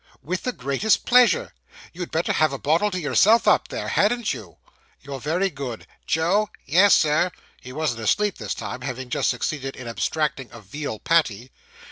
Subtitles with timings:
[0.23, 1.53] 'With the greatest pleasure.'
[1.93, 4.57] 'You'd better have a bottle to yourself up there, hadn't you?'
[5.01, 7.31] 'You're very good.' 'Joe!' 'Yes, Sir.'
[7.61, 11.51] (He wasn't asleep this time, having just succeeded in abstracting a veal patty.)